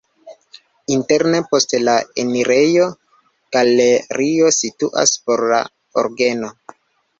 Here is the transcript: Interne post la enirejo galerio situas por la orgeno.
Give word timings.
Interne 0.95 1.41
post 1.51 1.75
la 1.81 1.93
enirejo 2.23 2.87
galerio 3.57 4.51
situas 4.59 5.15
por 5.29 5.47
la 5.55 5.63
orgeno. 6.05 6.55